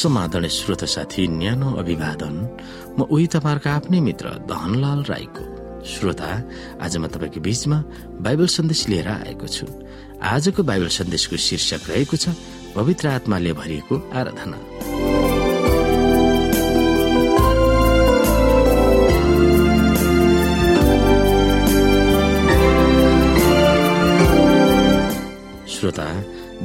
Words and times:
समाधान 0.00 0.48
श्रोत 0.48 0.84
साथी 0.86 1.26
न्यानो 1.28 1.68
अभिवादन 1.76 2.34
म 2.96 3.02
उही 3.04 3.26
तपाईँहरूको 3.34 3.68
आफ्नै 3.68 4.00
मित्र 4.00 4.26
धनलाल 4.48 5.00
राईको। 5.04 5.44
श्रोता 5.84 6.30
आज 6.80 6.96
म 6.96 7.06
तपाईँको 7.06 7.40
बीचमा 7.40 7.78
बाइबल 8.24 8.46
सन्देश 8.48 8.80
लिएर 8.88 9.08
आएको 9.08 9.46
छु। 9.46 9.66
आजको 10.24 10.62
बाइबल 10.62 10.88
सन्देशको 10.88 11.36
शीर्षक 11.36 11.82
रहेको 11.90 12.16
छ 12.16 12.32
पवित्र 12.76 13.08
आत्माले 13.08 13.52
भरिएको 13.52 13.94
आराधना। 14.14 14.58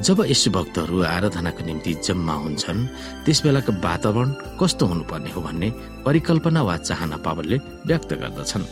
जब 0.06 0.20
यसो 0.30 0.50
भक्तहरू 0.52 1.02
आराधनाको 1.02 1.66
निम्ति 1.66 1.94
जम्मा 2.06 2.34
हुन्छन् 2.44 2.82
त्यस 3.26 3.40
बेलाको 3.44 3.72
वातावरण 3.82 4.30
कस्तो 4.62 4.86
हुनुपर्ने 4.86 5.30
हो 5.34 5.42
भन्ने 5.42 5.70
परिकल्पना 6.06 6.62
वा 6.62 6.76
चाहना 6.78 7.18
पावलले 7.26 7.58
व्यक्त 7.90 8.12
गर्दछन्। 8.22 8.70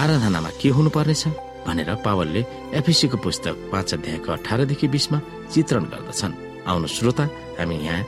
आराधनामा 0.00 0.50
के 0.60 0.68
हुनुपर्नेछ 0.76 1.24
भनेर 1.66 1.90
पावलले 2.06 2.40
एफिसीको 2.78 3.16
पुस्तक 3.24 3.54
पाँच 3.72 3.94
अध्यायको 3.94 4.32
अठारदेखि 4.32 4.88
बिसमा 4.94 5.18
चित्रण 5.52 5.84
गर्दछन्। 5.92 6.38
आउनु 6.70 6.86
श्रोता 6.86 7.24
हामी 7.58 7.76
यहाँ 7.82 8.02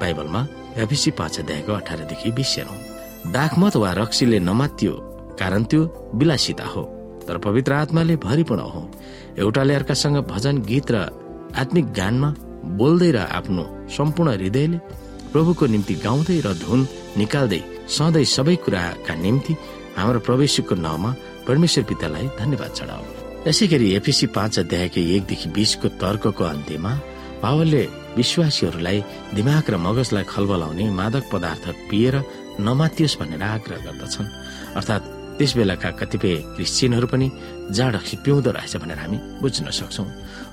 बाइबलमा 0.00 0.40
एफिसी 0.80 1.10
पाँच 1.20 1.40
अध्यायको 1.40 1.72
अठारदेखि 1.72 2.30
बिस 2.32 2.56
हेरौँ। 2.56 2.78
दाखमत 3.28 3.76
वा 3.76 3.90
रक्सीले 4.00 4.38
नमात्यो 4.40 4.92
कारण 5.36 5.64
त्यो 5.68 5.82
विलासिता 6.16 6.66
हो 6.72 6.82
तर 7.28 7.38
पवित्र 7.44 7.72
आत्माले 7.74 8.16
भरिपूर्ण 8.16 8.62
हो। 8.64 8.82
एउटाले 9.38 9.74
अर्कासँग 9.74 10.16
भजन 10.26 10.62
गीत 10.64 10.90
र 10.90 10.98
आत्मिक 11.56 11.86
गानमा 11.92 12.28
बोल्दै 12.80 13.10
र 13.10 13.18
आफ्नो 13.38 13.64
सम्पूर्ण 13.96 14.30
हृदयले 14.32 14.78
प्रभुको 15.32 15.66
निम्ति 15.66 15.94
गाउँदै 16.06 16.38
र 16.46 16.48
धुन 16.62 16.80
निकाल्दै 17.16 17.60
सधैँ 17.96 18.24
सबै 18.36 18.56
कुराका 18.64 19.14
निम्ति 19.14 19.52
हाम्रो 19.96 20.20
प्रवेशको 20.26 20.74
नाउँमा 20.86 21.10
परमेश्वर 21.46 21.84
पितालाई 21.90 22.26
धन्यवाद 22.40 22.72
चढाऊ 22.78 23.04
यसै 23.46 23.66
गरी 23.72 23.86
एफिसी 23.98 24.26
पाँच 24.36 24.58
अध्यायको 24.58 25.00
एकदेखि 25.16 25.48
बिसको 25.56 25.88
तर्कको 26.02 26.44
अन्त्यमा 26.44 26.92
पावलले 27.42 27.82
विश्वासीहरूलाई 28.16 28.98
दिमाग 29.34 29.70
र 29.70 29.76
मगजलाई 29.86 30.24
खलबलाउने 30.32 30.84
मादक 31.00 31.24
पदार्थ 31.32 31.64
पिएर 31.90 32.14
नमातियोस् 32.60 33.18
भनेर 33.20 33.42
आग्रह 33.42 33.78
गर्दछन्। 33.86 34.32
अर्थात् 34.78 35.19
त्यस 35.40 35.56
बेलाका 35.56 35.90
कतिपय 35.96 36.34
क्रिस्चियनहरू 36.54 37.06
पनि 37.08 37.26
जाँडक्सी 37.72 38.16
पिउँदो 38.24 38.50
रहेछ 38.52 38.76
भनेर 38.76 38.98
हामी 39.00 39.18
बुझ्न 39.40 39.72
सक्छौँ। 39.72 40.06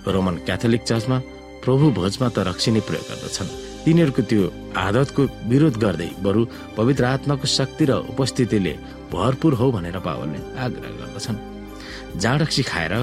रोमन 0.08 0.36
क्याथोलिक 0.48 0.82
चर्चमा 0.88 1.18
प्रभु 1.60 1.86
भोजमा 1.92 2.28
त 2.32 2.48
रक्सी 2.48 2.72
नै 2.72 2.82
प्रयोग 2.88 3.06
गर्दछन्। 3.12 3.52
तिनीहरूको 3.84 4.22
त्यो 4.32 4.42
आदतको 4.80 5.22
विरोध 5.52 5.76
गर्दै 5.84 6.10
बरु 6.24 6.42
पवित्र 6.80 7.04
आत्माको 7.04 7.48
शक्ति 7.52 7.84
र 7.84 7.92
उपस्थितिले 8.16 8.74
भरपूर 9.12 9.54
हो 9.60 9.68
भनेर 9.76 10.00
पावलले 10.08 10.40
आग्रह 10.56 10.92
गर्दछन्। 11.04 11.38
जाँडक्सी 12.24 12.64
खाएर 12.64 12.94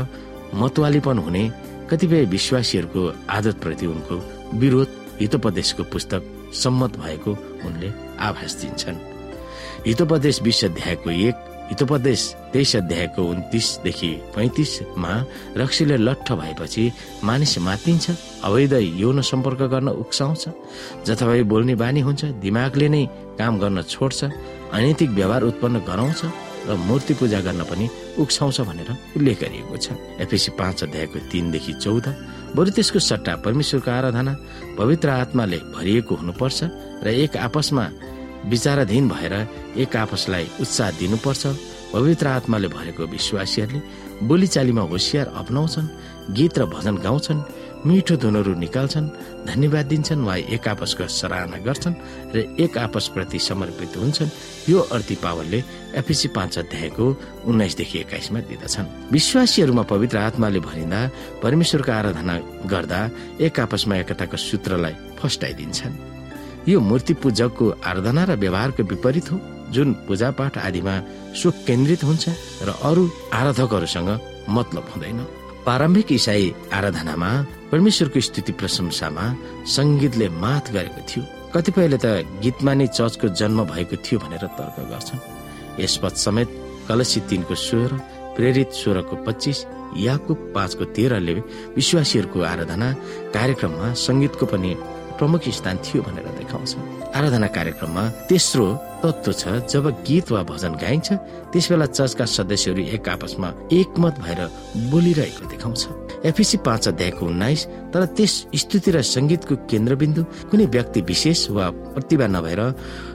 मतवालीपन 0.57 1.19
हुने 1.21 1.45
कतिपय 1.93 2.25
विश्वासीहरूको 2.33 3.03
आदतप्रति 3.29 3.87
उनको 3.87 4.17
विरोध 4.57 4.89
हितोपदेशको 5.21 5.83
पुस्तक 5.93 6.23
सम्मत 6.65 6.97
भएको 6.97 7.33
उनले 7.69 7.89
आभास 8.25 8.53
दिन्छन्। 8.61 9.05
हितोपदेश 9.87 10.43
विश्व 10.43 10.67
अध्यायको 10.69 11.11
एक 11.29 11.37
हितोपदेश 11.69 12.23
तेइस 12.53 12.75
अध्यायको 12.77 13.23
उन्तिसदेखि 13.25 14.11
पैतिसमा 14.37 15.13
रक्सीले 15.57 15.97
लट्ठ 15.97 16.33
भएपछि 16.33 16.85
मानिस 17.25 17.59
मातिन्छ 17.67 18.05
अवैध 18.45 18.73
यौन 19.01 19.21
सम्पर्क 19.31 19.63
गर्न 19.73 19.89
उक्साउँछ 20.03 20.45
जथाभावी 21.07 21.43
बोल्ने 21.53 21.75
बानी 21.83 22.01
हुन्छ 22.01 22.25
दिमागले 22.45 22.89
नै 22.89 23.05
काम 23.39 23.59
गर्न 23.59 23.83
छोड्छ 23.83 24.25
अनैतिक 24.25 25.11
व्यवहार 25.11 25.43
उत्पन्न 25.51 25.79
गराउँछ 25.89 26.23
र 26.69 26.75
मूर्ति 26.89 27.15
पूजा 27.15 27.41
गर्न 27.41 27.63
पनि 27.71 27.89
उक्साउँछ 28.19 28.61
भनेर 28.61 28.91
उल्लेख 29.17 29.41
गरिएको 29.41 29.77
छ। 29.77 29.93
एपिसी 30.21 30.51
पाँच 30.59 30.83
अध्यायको 30.85 31.19
तीनदेखि 31.33 31.73
चौध। 31.85 32.07
बरु 32.57 32.71
त्यसको 32.77 32.99
सट्टा 32.99 33.37
परमेश्वरको 33.45 33.91
आराधना 33.91 34.33
पवित्र 34.79 35.09
आत्माले 35.25 35.59
भरिएको 35.77 36.15
हुनुपर्छ 36.15 36.59
र 37.05 37.07
एक 37.25 37.37
आपसमा 37.37 37.85
विचाराधीन 38.49 39.09
भएर 39.09 39.35
एक 39.77 39.97
आपसलाई 39.97 40.47
उत्साह 40.61 40.91
दिनुपर्छ। 41.01 41.47
पवित्र 41.95 42.27
आत्माले 42.27 42.69
भरेको 42.69 43.07
विश्वासीहरूले 43.07 44.27
बोलीचालीमा 44.27 44.83
होसियार 44.83 45.27
अप्नाउँछन् 45.35 46.35
गीत 46.35 46.59
र 46.59 46.65
भजन 46.67 46.97
गाउँछन् 46.97 47.43
मिठो 47.87 48.17
धुनहरू 48.17 48.55
निकाल्छन् 48.59 49.09
धन्यवाद 49.47 49.87
दिन्छन् 49.87 50.25
वा 50.25 50.35
एक 50.57 50.69
आपसको 50.69 51.07
सराहना 51.07 51.59
गर्छन् 51.63 51.95
र 52.35 52.37
एक 52.59 52.79
आपसप्रति 52.79 53.39
समर्पित 53.39 53.97
हुन्छन्। 53.97 54.35
यो 54.69 54.79
अर्थी 54.81 55.15
पावलले 55.23 55.63
एफिसी 56.01 56.29
पाँच 56.33 56.59
अध्यायको 56.59 57.05
उन्नाइसदेखि 57.45 57.99
एक्काइसमा 57.99 58.41
दिँदछन्। 58.49 59.13
विश्वासीहरूमा 59.13 59.83
पवित्र 59.85 60.19
आत्माले 60.19 60.61
भरिँदा 60.61 61.01
परमेश्वरको 61.43 61.93
आराधना 61.93 62.35
गर्दा 62.67 63.01
एक 63.41 63.61
आपसमा 63.61 63.97
एकताको 63.97 64.37
सूत्रलाई 64.37 64.95
फस्टाइदिन्छन्। 65.21 66.14
यो 66.69 66.81
मूर्ति 66.81 67.15
पूजकको 67.23 67.65
आराधना 67.85 68.25
र 68.25 68.37
व्यवहारको 68.41 68.83
विपरीत 68.83 69.31
हो 69.33 69.37
जुन 69.75 69.93
पूजापाठ 70.09 70.59
आदिमा 70.59 70.95
केन्द्रित 71.67 72.05
हुन्छ 72.05 72.25
र 72.63 72.69
अरू 72.89 73.03
आराधकहरूसँग 73.33 74.11
मतलब 74.49 74.85
हुँदैन। 74.95 75.21
प्रारम्भिक 75.65 76.13
इसाई 76.13 76.55
आराधनामा 76.73 77.31
परमेश्वरको 77.73 78.21
स्थिति 78.21 78.53
प्रशंसामा 78.53 79.25
संगीतले 79.67 80.29
माथ 80.29 80.65
गरेको 80.73 81.03
थियो। 81.09 81.23
कतिपयले 81.55 81.99
त 81.99 82.07
गीतमा 82.43 82.73
नै 82.75 82.87
चर्चको 82.97 83.29
जन्म 83.41 83.59
भएको 83.73 83.97
थियो 84.05 84.19
भनेर 84.25 84.45
तर्क 84.57 84.77
गर्छन्। 84.93 85.25
यसपद 85.83 86.15
समेत 86.25 86.49
कलसी 86.89 87.21
तिनको 87.29 87.55
स्वर 87.55 87.91
प्रेरित 88.37 88.71
सोह्रको 88.73 89.15
पच्चिस 89.27 89.59
याकु 89.99 90.33
पाँचको 90.55 90.85
तेह्रले 90.97 91.35
विश्वासीहरूको 91.77 92.39
आराधना 92.43 92.89
कार्यक्रममा 93.35 93.93
संगीतको 93.97 94.47
पनि 94.47 94.71
प्रमुख 95.19 95.49
स्थान 95.49 95.77
थियो 95.85 96.03
भनेर 96.03 96.27
देखाउँछ। 96.39 96.77
आराधना 97.15 97.47
कार्यक्रममा 97.57 98.03
तेस्रो 98.29 98.67
तत्व 99.03 99.33
छ 99.33 99.43
जब 99.71 99.85
गीत 100.07 100.31
वा 100.33 100.43
भजन 100.43 100.73
गाइन्छ 100.83 101.09
त्यस 101.53 101.67
बेला 101.71 101.87
चर्चका 101.87 102.25
सदस्यहरू 102.27 102.83
एक 102.95 103.09
आपसमा 103.09 103.49
एकमत 103.73 104.15
भएर 104.25 104.41
बोलिरहेको 104.91 105.45
देखाउँछ। 105.51 105.83
एफिसी 106.25 106.57
पाँच 106.67 106.89
अध्यायको 106.89 107.27
उन्नाइस 107.27 107.67
तर 107.93 108.05
त्यस 108.17 108.35
स्तुति 108.57 108.91
र 108.91 109.03
संगीतको 109.05 109.55
केन्द्रबिन्दु 109.71 110.23
कुनै 110.51 110.67
व्यक्ति 110.67 111.01
विशेष 111.05 111.51
वा 111.51 111.69
प्रतिभा 111.95 112.27
नभएर 112.27 112.61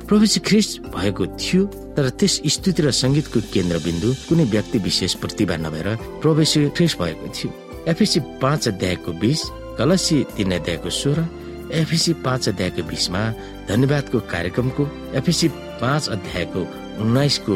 प्रवेश 0.08 0.38
ख्रिस्ट 0.46 0.82
भएको 0.94 1.26
थियो 1.36 1.66
तर 1.98 2.10
त्यस 2.20 2.42
स्तुति 2.46 2.82
र 2.82 2.92
संगीतको 2.94 3.40
केन्द्रबिन्दु 3.54 4.14
कुनै 4.30 4.46
व्यक्ति 4.54 4.78
विशेष 4.80 5.14
प्रतिभा 5.24 5.56
नभएर 5.58 5.88
प्रवेश 6.22 6.54
ख्रिस्ट 6.78 7.00
भएको 7.02 7.28
थियो। 7.34 7.50
एफिसी 7.90 8.20
पाँच 8.38 8.68
अध्यायको 8.68 9.12
बिस 9.20 9.42
कलसी 9.80 10.24
तीन 10.38 10.52
अध्यायको 10.54 10.90
सोह्र 10.92 11.26
एफिसी 11.72 12.14
पाँच 12.26 12.50
अध्यायको 12.50 12.84
बिसमा 12.90 13.22
धन्यवादको 13.70 14.20
कार्यक्रमको 14.32 14.84
एफिसी 15.20 15.48
पाँच 15.82 16.10
अध्यायको 16.10 16.62
उन्नाइसको 17.02 17.56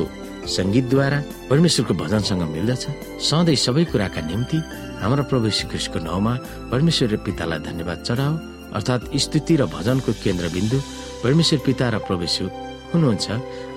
सङ्गीतद्वारा 0.55 1.19
परमेश्वरको 1.49 1.93
भजनसँग 1.93 2.41
मिल्दछ। 2.53 2.83
सधैँ 3.27 3.55
सबै 3.65 3.83
कुराका 3.89 4.21
निम्ति 4.21 4.57
हाम्रो 5.01 5.23
प्रभु 5.29 5.49
श्रीकृष्णको 5.49 5.99
नाउँमा 6.05 6.33
परमेश्वर 6.71 7.09
र 7.09 7.17
पितालाई 7.25 7.59
धन्यवाद 7.65 7.99
चढाओ 8.07 8.33
अर्थात् 8.77 9.09
स्तुति 9.23 9.55
र 9.57 9.65
भजनको 9.73 10.11
केन्द्रबिन्दु 10.23 10.77
परमेश्वर 11.23 11.59
पिता 11.65 11.89
र 11.89 11.97
प्रवेश 12.05 12.35
हुनुहुन्छ। 12.93 13.25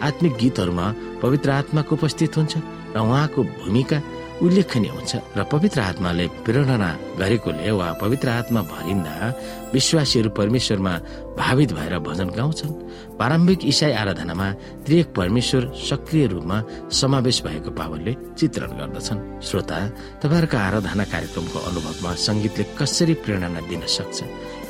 आत्मिक 0.04 0.32
गीतहरूमा 0.36 0.86
पवित्र 1.22 1.50
आत्माको 1.50 1.94
उपस्थित 1.96 2.36
हुन्छ 2.36 2.54
र 2.92 2.98
उहाँको 3.00 3.40
भूमिका 3.64 3.98
उल्लेखनीय 4.42 4.90
हुन्छ। 4.90 5.12
र 5.36 5.44
पवित्र 5.44 5.80
आत्माले 5.80 6.26
प्रेरणा 6.44 6.90
गरेकोले 7.18 7.70
वा 7.70 7.92
पवित्र 7.92 8.28
आत्मा 8.28 8.60
भरिँदा 8.62 9.14
विश्वासीहरू 9.72 10.30
परमेश्वरमा 10.30 10.92
भावित 11.38 11.72
भएर 11.72 11.98
भजन 11.98 12.28
गाउँछन्। 12.30 12.72
प्रारम्भिक 13.16 13.64
इसाई 13.64 13.92
आराधनामा 13.92 14.48
त्रिएक 14.84 15.14
परमेश्वर 15.14 15.72
सक्रिय 15.88 16.26
रूपमा 16.26 16.62
समावेश 16.92 17.42
भएको 17.42 17.70
पावरले 17.70 18.12
चित्रण 18.38 18.70
गर्दछन्। 18.76 19.40
श्रोता 19.40 19.78
तपाईँहरूको 20.22 20.56
आराधना 20.56 21.04
कार्यक्रमको 21.04 21.58
अनुभवमा 21.58 22.10
संगीतले 22.14 22.64
कसरी 22.78 23.14
प्रेरणा 23.14 23.60
दिन 23.60 23.82
सक्छ? 23.86 24.18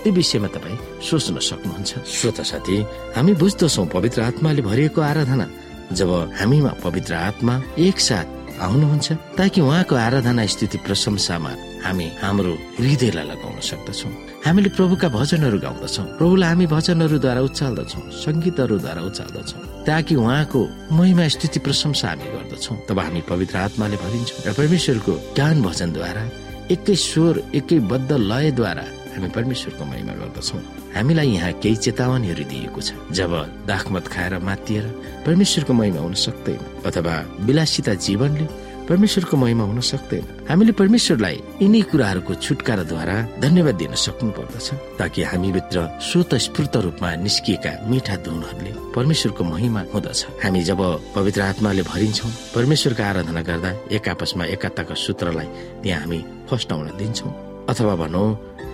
त्यो 0.02 0.12
विषयमा 0.12 0.48
तपाईँ 0.48 0.78
सोच्न 1.02 1.38
सक्नुहुन्छ। 1.38 1.92
श्रोता 2.06 2.42
साथी 2.42 2.76
हामी 3.16 3.32
बुझ्दछौ 3.34 3.84
पवित्र 3.84 4.22
आत्माले 4.22 4.62
भरिएको 4.62 5.00
आराधना। 5.00 5.46
जब 5.92 6.10
हामीमा 6.38 6.72
पवित्र 6.84 7.14
आत्मा 7.14 7.62
एकसाथ 7.78 8.35
आउनुहुन्छ? 8.61 9.12
ताकि 9.12 9.61
उहाँको 9.61 9.94
आराधना 9.97 10.47
स्थिति 10.47 10.79
प्रशंसामा 10.79 11.50
हामी 11.85 12.12
हाम्रो 12.23 12.53
हृदयलाई 12.81 13.25
लगाउन 13.25 13.61
सक्दछौ। 13.61 14.08
हामीले 14.47 14.69
प्रभुका 14.69 15.08
भजनहरू 15.08 15.58
गाउँदछौ। 15.58 16.03
प्रभुलाई 16.03 16.49
हामी 16.49 16.67
भजनहरूद्वारा 16.67 17.41
उचाल्दछौ 17.41 18.00
सङ्गीतहरूद्वारा 18.11 19.03
उचाल्दछौ। 19.03 19.58
ताकि 19.85 20.14
उहाँको 20.14 20.61
महिमा 20.93 21.29
स्थिति 21.29 21.58
प्रशंसा 21.58 22.08
हामी 22.08 22.25
गर्दछौ। 22.25 22.75
तब 22.88 22.99
हामी 22.99 23.20
पवित्र 23.20 23.56
आत्माले 23.56 23.97
भरिन्छौँ 23.97 24.41
र 24.47 24.53
परमेश्वरको 24.53 25.12
ज्ञान 25.35 25.62
भजनद्वारा 25.62 26.31
एकै 26.70 26.94
स्वर 26.94 27.43
एकै 27.55 27.79
बद्ध 27.79 28.12
लयद्वारा 28.12 28.85
हामी 29.16 29.28
परमेश्वरको 29.32 29.84
महिमा 29.84 30.12
गर्दछौँ। 30.20 30.60
हामीलाई 30.96 31.28
यहाँ 31.28 31.52
केही 31.64 31.76
चेतावनीहरू 31.76 32.44
दिएको 32.52 32.80
छ। 32.80 32.92
जब 33.12 33.32
दाखमत 33.66 34.04
खाएर 34.12 34.38
मातिएर 34.44 34.84
परमेश्वरको 35.26 35.72
महिमा 35.72 36.00
हुन 36.00 36.14
सक्दैन 36.14 36.60
अथवा 36.86 37.14
विलासिता 37.40 37.94
जीवनले 38.06 38.46
परमेश्वरको 38.86 39.36
महिमा 39.36 39.64
हुन 39.64 39.80
सक्दैन 39.82 40.24
हामीले 40.48 40.72
परमेश्वरलाई 40.78 41.36
यिनै 41.62 41.80
कुराहरूको 41.90 42.34
छुटकाराद्वारा 42.38 43.16
धन्यवाद 43.42 43.74
दिन 43.74 43.94
सक्नु 43.98 44.30
पर्दछ 44.30 44.68
ताकि 44.98 45.22
हामीभित्र 45.22 45.76
स्वत 46.06 46.34
स्फूर्त 46.46 46.76
रूपमा 46.86 47.14
निस्किएका 47.26 47.72
मिठा 47.90 48.16
धुनहरूले 48.22 48.72
परमेश्वरको 48.94 49.44
महिमा 49.44 49.82
हुँदछ। 49.94 50.26
हामी 50.44 50.62
जब 50.62 50.80
पवित्र 51.16 51.40
आत्माले 51.42 51.82
भरिन्छौँ 51.82 52.30
परमेश्वरको 52.54 53.02
आराधना 53.02 53.42
गर्दा 53.42 53.70
एक 53.90 54.08
आपसमा 54.08 54.44
एकताका 54.54 54.94
सूत्रलाई 54.94 55.48
त्यहाँ 55.82 56.00
हामी 56.00 56.20
फस्टाउन 56.46 56.86
दिन्छौँ 56.94 57.32
अथवा 57.66 57.94
भनौँ 57.96 58.28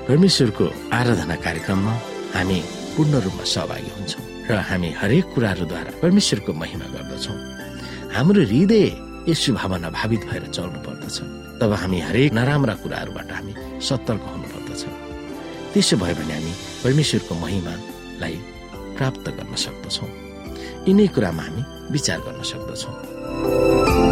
परमेश्वरको 0.09 0.67
आराधना 0.99 1.37
कार्यक्रममा 1.47 1.93
हामी 2.35 2.59
पूर्ण 2.95 3.15
रूपमा 3.25 3.45
सहभागी 3.55 3.91
हुन्छौँ 3.97 4.23
र 4.51 4.53
हामी 4.69 4.91
हरेक 5.01 5.25
कुराहरूद्वारा 5.35 5.93
परमेश्वरको 6.03 6.53
महिमा 6.63 6.87
गर्दछौँ। 6.95 7.37
हाम्रो 8.15 8.43
हृदय 8.51 8.85
यसो 9.31 9.51
भावना 9.55 9.89
भावित 9.95 10.23
भएर 10.31 10.45
चल्नु 10.57 10.79
पर्दछ। 10.87 11.17
तब 11.63 11.73
हामी 11.83 11.99
हरेक 12.09 12.33
नराम्रा 12.35 12.75
कुराहरूबाट 12.83 13.31
हामी 13.31 13.53
सतर्क 13.89 14.23
हुनु 14.33 14.47
पर्दछ। 14.53 14.83
त्यसो 15.73 15.95
भयो 16.03 16.15
भने 16.19 16.35
हामी 16.35 16.53
परमेश्वरको 16.83 17.33
महिमालाई 17.45 18.37
प्राप्त 18.99 19.27
गर्न 19.39 19.55
सक्दछौँ। 19.65 20.11
यिनै 20.89 21.07
कुरामा 21.15 21.43
हामी 21.47 21.63
विचार 21.95 22.19
गर्न 22.27 22.43
सक्दछौँ। 22.43 24.12